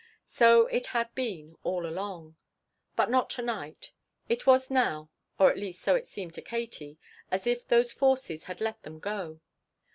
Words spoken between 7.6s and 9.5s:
those forces had let them go.